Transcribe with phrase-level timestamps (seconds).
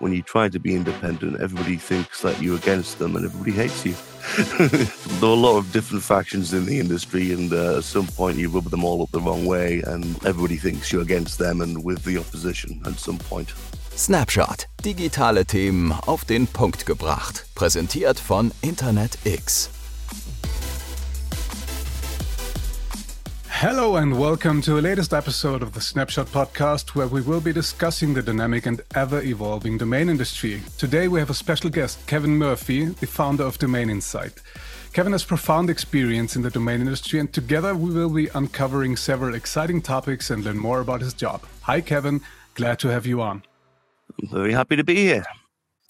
[0.00, 3.84] when you try to be independent, everybody thinks that you're against them and everybody hates
[3.84, 3.94] you.
[5.20, 8.38] there are a lot of different factions in the industry, and uh, at some point
[8.38, 11.84] you rub them all up the wrong way, and everybody thinks you're against them and
[11.84, 13.52] with the opposition at some point.
[13.94, 14.66] Snapshot.
[14.82, 17.46] Digitale Themen auf den Punkt gebracht.
[17.54, 19.79] Präsentiert von InterNetX.
[23.60, 27.52] Hello and welcome to the latest episode of the Snapshot podcast, where we will be
[27.52, 30.62] discussing the dynamic and ever evolving domain industry.
[30.78, 34.40] Today we have a special guest, Kevin Murphy, the founder of Domain Incite.
[34.94, 39.34] Kevin has profound experience in the domain industry, and together we will be uncovering several
[39.34, 41.42] exciting topics and learn more about his job.
[41.64, 42.22] Hi, Kevin.
[42.54, 43.42] Glad to have you on.
[44.22, 45.26] I'm very happy to be here.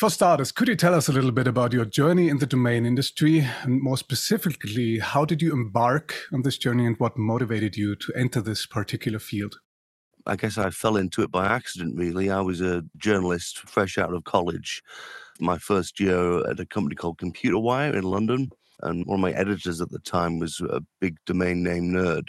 [0.01, 2.87] For starters, could you tell us a little bit about your journey in the domain
[2.87, 3.47] industry?
[3.65, 8.13] And more specifically, how did you embark on this journey and what motivated you to
[8.15, 9.61] enter this particular field?
[10.25, 12.31] I guess I fell into it by accident, really.
[12.31, 14.83] I was a journalist fresh out of college.
[15.39, 18.49] My first year at a company called Computer Wire in London.
[18.81, 22.29] And one of my editors at the time was a big domain name nerd.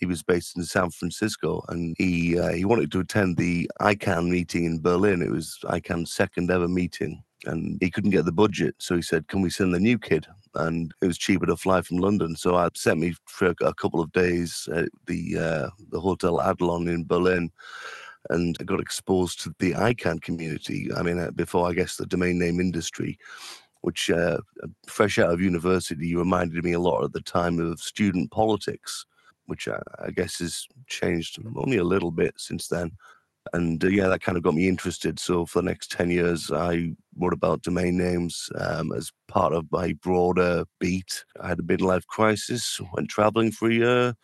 [0.00, 4.28] He was based in San Francisco, and he uh, he wanted to attend the ICANN
[4.28, 5.22] meeting in Berlin.
[5.22, 9.28] It was ICANN's second ever meeting, and he couldn't get the budget, so he said,
[9.28, 12.56] "Can we send the new kid?" And it was cheaper to fly from London, so
[12.56, 17.04] I sent me for a couple of days at the uh, the Hotel Adlon in
[17.04, 17.50] Berlin
[18.28, 20.90] and I got exposed to the ICANN community.
[20.94, 23.18] I mean, uh, before I guess the domain name industry,
[23.80, 24.38] which uh,
[24.86, 29.06] fresh out of university reminded me a lot at the time of student politics
[29.50, 32.92] which I, I guess has changed only a little bit since then.
[33.52, 35.18] And uh, yeah, that kind of got me interested.
[35.18, 39.66] So for the next 10 years, I wrote about domain names um, as part of
[39.72, 41.24] my broader beat.
[41.40, 44.14] I had a midlife crisis, went traveling for a year,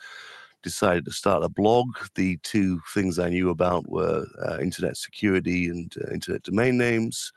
[0.62, 1.88] decided to start a blog.
[2.14, 7.32] The two things I knew about were uh, internet security and uh, internet domain names.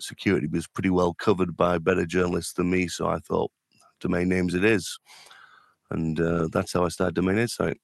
[0.00, 3.52] Security was pretty well covered by better journalists than me, so I thought
[4.00, 4.98] domain names it is
[5.90, 7.78] and uh, that's how I started Domain Incite.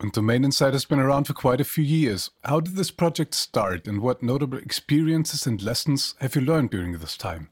[0.00, 2.30] And Domain Incite has been around for quite a few years.
[2.44, 6.92] How did this project start, and what notable experiences and lessons have you learned during
[6.92, 7.48] this time?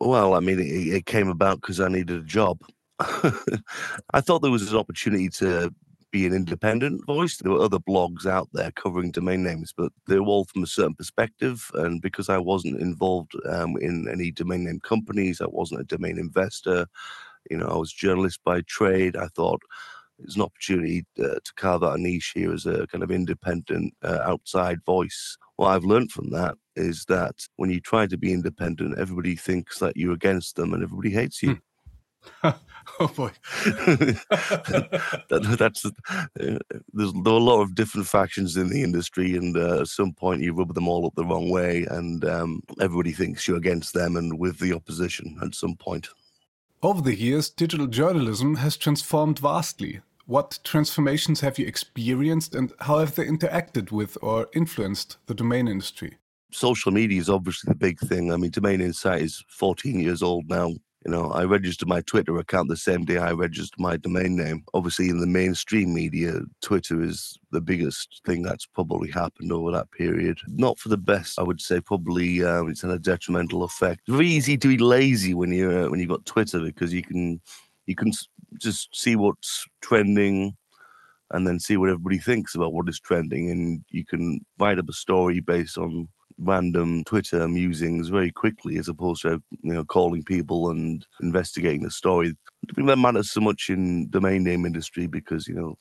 [0.00, 2.60] Well, I mean, it, it came about because I needed a job.
[3.00, 5.72] I thought there was an opportunity to
[6.14, 7.38] be an independent voice.
[7.38, 10.66] There were other blogs out there covering domain names, but they were all from a
[10.66, 11.68] certain perspective.
[11.74, 16.18] And because I wasn't involved um, in any domain name companies, I wasn't a domain
[16.18, 16.86] investor,
[17.50, 19.16] you know, I was journalist by trade.
[19.16, 19.62] I thought
[20.18, 23.94] it's an opportunity uh, to carve out a niche here as a kind of independent
[24.02, 25.36] uh, outside voice.
[25.56, 29.78] What I've learned from that is that when you try to be independent, everybody thinks
[29.78, 31.50] that you're against them and everybody hates you.
[31.50, 31.58] Hmm.
[33.00, 33.30] oh boy,
[35.28, 35.90] that, that's uh,
[36.92, 40.12] there's there are a lot of different factions in the industry, and uh, at some
[40.12, 43.92] point you rub them all up the wrong way, and um, everybody thinks you're against
[43.92, 46.08] them and with the opposition at some point.
[46.84, 50.02] Over the years, digital journalism has transformed vastly.
[50.26, 55.66] What transformations have you experienced and how have they interacted with or influenced the domain
[55.66, 56.18] industry?
[56.52, 58.30] Social media is obviously the big thing.
[58.30, 60.74] I mean, Domain Incite is 14 years old now.
[61.04, 64.64] You know, I registered my Twitter account the same day I registered my domain name.
[64.72, 69.90] Obviously, in the mainstream media, Twitter is the biggest thing that's probably happened over that
[69.90, 70.38] period.
[70.48, 71.80] Not for the best, I would say.
[71.80, 74.00] Probably uh, it's had a detrimental effect.
[74.08, 77.38] Very easy to be lazy when you're uh, when you've got Twitter because you can
[77.84, 78.10] you can
[78.58, 80.56] just see what's trending
[81.32, 84.88] and then see what everybody thinks about what is trending, and you can write up
[84.88, 86.08] a story based on
[86.38, 91.90] random Twitter musings very quickly, as opposed to you know calling people and investigating the
[91.90, 92.34] story.
[92.68, 95.78] I think that matters so much in the domain name industry because you know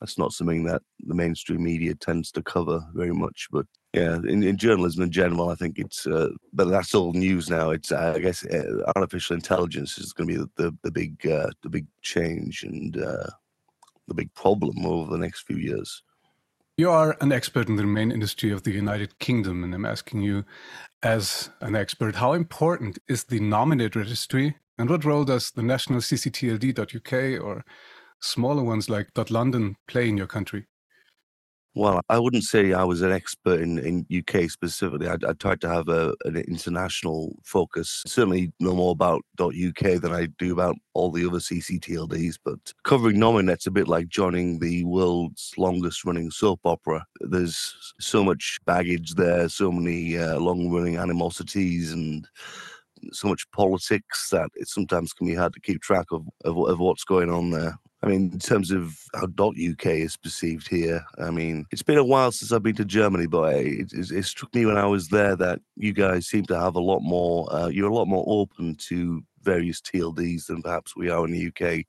[0.00, 3.48] that's not something that the mainstream media tends to cover very much.
[3.50, 7.48] But yeah, in, in journalism in general, I think it's uh, but that's all news
[7.48, 7.70] now.
[7.70, 11.26] It's uh, I guess uh, artificial intelligence is going to be the the, the big
[11.26, 13.30] uh, the big change and uh,
[14.08, 16.02] the big problem over the next few years.
[16.78, 20.20] You are an expert in the main industry of the United Kingdom, and I'm asking
[20.20, 20.44] you,
[21.02, 26.00] as an expert, how important is the Nominet registry, and what role does the national
[26.00, 27.64] ccTLD.uk or
[28.20, 30.66] smaller ones like .london play in your country?
[31.76, 35.08] Well, I wouldn't say I was an expert in, in UK specifically.
[35.08, 38.02] I, I tried to have a, an international focus.
[38.06, 42.38] Certainly know more about .uk than I do about all the other CCTLDs.
[42.42, 47.04] But covering Nominet's a bit like joining the world's longest running soap opera.
[47.20, 52.26] There's so much baggage there, so many uh, long running animosities and
[53.12, 56.78] so much politics that it sometimes can be hard to keep track of, of, of
[56.80, 57.78] what's going on there.
[58.06, 61.98] I mean, in terms of how Dot .uk is perceived here, I mean, it's been
[61.98, 64.86] a while since I've been to Germany, but it, it, it struck me when I
[64.86, 67.52] was there that you guys seem to have a lot more.
[67.52, 71.48] Uh, you're a lot more open to various TLDs than perhaps we are in the
[71.48, 71.84] UK.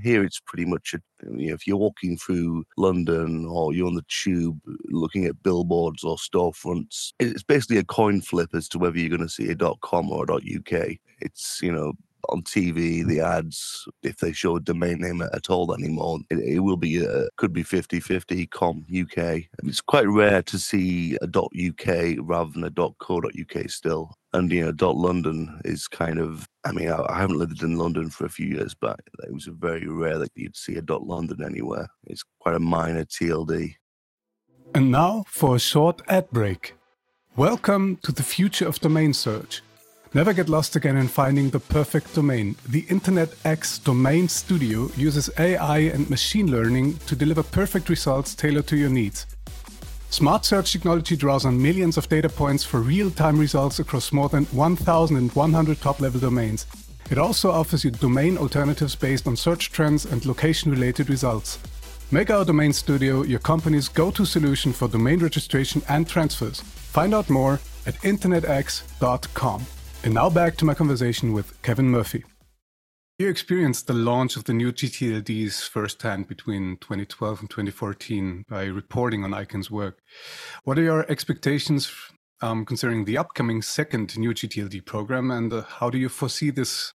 [0.00, 1.00] Here, it's pretty much a,
[1.36, 6.04] you know, if you're walking through London or you're on the tube looking at billboards
[6.04, 9.56] or storefronts, it's basically a coin flip as to whether you're going to see a
[9.56, 10.88] dot .com or a .uk.
[11.20, 11.94] It's you know
[12.28, 16.58] on TV, the ads, if they show a domain name at all anymore, it, it
[16.60, 19.44] will be, a, uh, could be 50 50 com UK.
[19.64, 24.14] It's quite rare to see a .uk rather than a .co.uk still.
[24.32, 28.10] And, you know, .london is kind of, I mean, I, I haven't lived in London
[28.10, 31.88] for a few years, but it was very rare that you'd see a .london anywhere.
[32.06, 33.74] It's quite a minor TLD.
[34.74, 36.74] And now for a short ad break.
[37.36, 39.62] Welcome to the future of domain search
[40.18, 42.56] Never get lost again in finding the perfect domain.
[42.68, 48.66] The Internet X Domain Studio uses AI and machine learning to deliver perfect results tailored
[48.66, 49.26] to your needs.
[50.10, 54.28] Smart search technology draws on millions of data points for real time results across more
[54.28, 56.66] than 1,100 top level domains.
[57.12, 61.60] It also offers you domain alternatives based on search trends and location related results.
[62.10, 66.60] Make our Domain Studio your company's go to solution for domain registration and transfers.
[66.60, 69.64] Find out more at internetx.com.
[70.04, 72.24] And now back to my conversation with Kevin Murphy.
[73.18, 79.24] You experienced the launch of the new GTLDs firsthand between 2012 and 2014 by reporting
[79.24, 79.98] on ICANN's work.
[80.62, 81.92] What are your expectations
[82.40, 86.92] um, concerning the upcoming second new GTLD program, and uh, how do you foresee this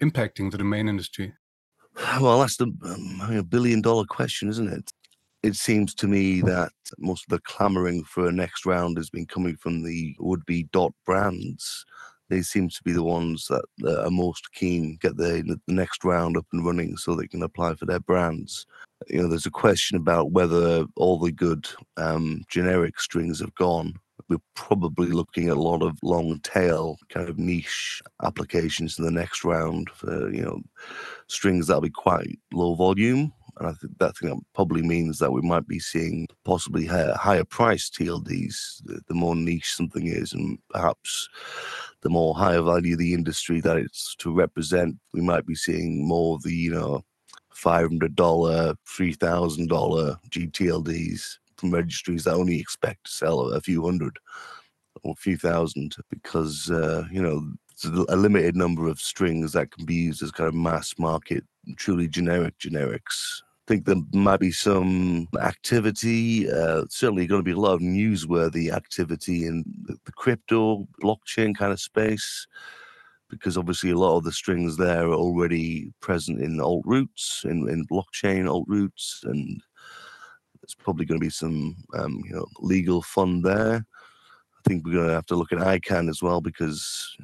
[0.00, 1.34] impacting the domain industry?
[2.20, 4.92] Well, that's the um, billion dollar question, isn't it?
[5.42, 9.26] It seems to me that most of the clamoring for a next round has been
[9.26, 11.84] coming from the would be dot brands
[12.28, 13.64] they seem to be the ones that,
[14.04, 17.74] are most keen get the, the next round up and running so they can apply
[17.74, 18.66] for their brands.
[19.08, 23.94] You know, there's a question about whether all the good um, generic strings have gone.
[24.28, 29.10] We're probably looking at a lot of long tail kind of niche applications in the
[29.10, 30.62] next round for, you know,
[31.26, 35.40] strings that'll be quite low volume and I think that thing probably means that we
[35.40, 41.28] might be seeing possibly higher, price TLDs, the, the, more niche something is, and perhaps
[42.00, 46.36] the more higher value the industry that it's to represent, we might be seeing more
[46.36, 47.04] of the, you know,
[47.54, 54.18] $500, $3,000 GTLDs from registries that only expect to sell a few hundred
[55.02, 57.52] or a few thousand because, uh, you know,
[58.08, 61.44] a limited number of strings that can be used as kind of mass market,
[61.76, 63.42] truly generic generics.
[63.42, 67.80] I think there might be some activity, uh, certainly going to be a lot of
[67.80, 72.46] newsworthy activity in the crypto blockchain kind of space,
[73.30, 77.66] because obviously a lot of the strings there are already present in alt roots, in,
[77.70, 79.62] in blockchain alt roots, and
[80.60, 83.76] there's probably going to be some um, you know legal fund there.
[83.76, 87.16] I think we're going to have to look at ICANN as well because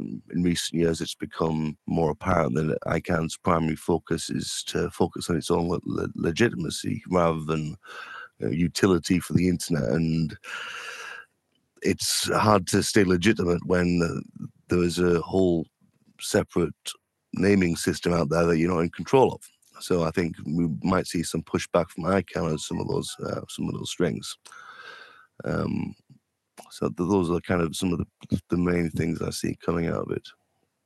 [0.00, 5.36] in recent years, it's become more apparent that ICANN's primary focus is to focus on
[5.36, 7.76] its own le- legitimacy rather than
[8.40, 9.84] utility for the internet.
[9.84, 10.36] And
[11.82, 14.22] it's hard to stay legitimate when
[14.68, 15.66] there is a whole
[16.20, 16.74] separate
[17.34, 19.40] naming system out there that you're not in control of.
[19.82, 23.40] So I think we might see some pushback from ICANN on some of those uh,
[23.48, 24.36] some of those strings.
[25.44, 25.94] Um,
[26.70, 30.06] so those are kind of some of the, the main things I see coming out
[30.06, 30.28] of it.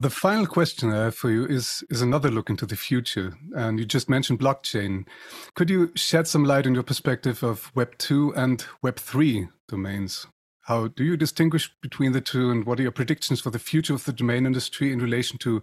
[0.00, 3.35] The final question I have for you is is another look into the future.
[3.55, 5.07] And you just mentioned blockchain.
[5.55, 10.26] Could you shed some light on your perspective of Web 2 and Web 3 domains?
[10.62, 13.95] How do you distinguish between the two and what are your predictions for the future
[13.95, 15.62] of the domain industry in relation to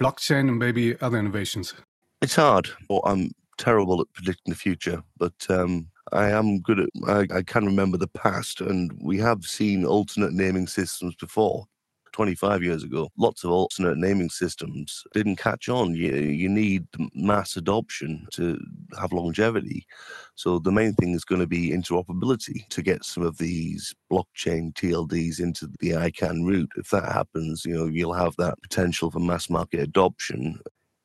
[0.00, 1.74] blockchain and maybe other innovations?
[2.22, 2.70] It's hard.
[2.88, 7.42] Well, I'm terrible at predicting the future, but um, I am good at, I, I
[7.42, 11.66] can remember the past, and we have seen alternate naming systems before.
[12.12, 15.94] 25 years ago, lots of alternate naming systems didn't catch on.
[15.94, 18.58] You, you need mass adoption to
[18.98, 19.86] have longevity.
[20.34, 24.74] So the main thing is going to be interoperability to get some of these blockchain
[24.74, 26.70] TLDs into the ICANN root.
[26.76, 30.58] If that happens, you know, you'll have that potential for mass market adoption.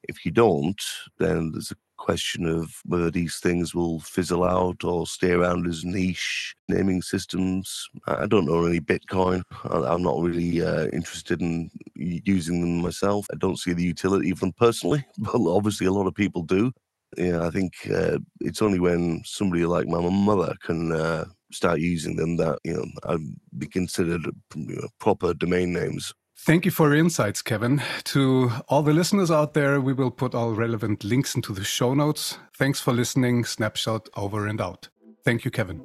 [0.07, 0.81] If you don't,
[1.19, 5.83] then there's a question of whether these things will fizzle out or stay around as
[5.83, 7.89] niche naming systems.
[8.05, 9.41] I don't know any Bitcoin.
[9.63, 13.25] I'm not really uh, interested in using them myself.
[13.33, 16.71] I don't see the utility of them personally, but obviously a lot of people do.
[17.17, 22.15] Yeah, I think uh, it's only when somebody like my mother can uh, start using
[22.15, 23.25] them that you know I'd
[23.57, 26.13] be considered you know, proper domain names.
[26.37, 27.81] Thank you for your insights, Kevin.
[28.05, 31.95] To all the listeners out there, we will put all relevant links into the show
[31.95, 32.37] notes.
[32.57, 33.45] Thanks for listening.
[33.45, 34.89] Snapshot over and out.
[35.23, 35.81] Thank you, Kevin.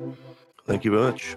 [0.66, 1.36] Thank you very much.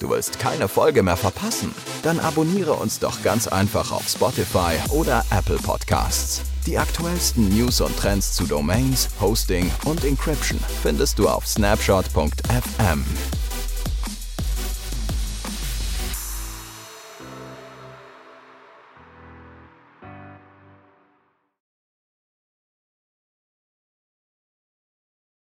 [0.00, 1.74] Du willst keine Folge mehr verpassen?
[2.02, 6.42] Dann abonniere uns doch ganz einfach auf Spotify oder Apple Podcasts.
[6.66, 13.04] Die aktuellsten News und Trends zu Domains, Hosting und Encryption findest du auf snapshot.fm.